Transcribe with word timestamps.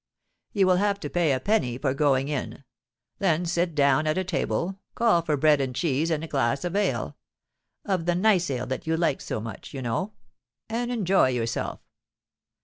You 0.53 0.65
will 0.65 0.77
have 0.77 0.99
to 1.01 1.11
pay 1.11 1.31
a 1.31 1.39
penny 1.39 1.77
for 1.77 1.93
going 1.93 2.27
in. 2.27 2.63
Then 3.19 3.45
sit 3.45 3.75
down 3.75 4.07
at 4.07 4.17
a 4.17 4.23
table, 4.23 4.79
call 4.95 5.21
for 5.21 5.37
bread 5.37 5.61
and 5.61 5.75
cheese 5.75 6.09
and 6.09 6.23
a 6.23 6.27
glass 6.27 6.63
of 6.63 6.75
ale—of 6.75 8.05
the 8.07 8.15
nice 8.15 8.49
ale 8.49 8.65
that 8.65 8.87
you 8.87 8.97
like 8.97 9.21
so 9.21 9.39
much, 9.39 9.75
you 9.75 9.81
know; 9.83 10.13
and 10.67 10.91
enjoy 10.91 11.27
yourself. 11.29 11.81